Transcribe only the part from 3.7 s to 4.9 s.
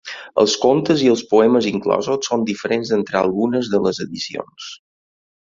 de les edicions.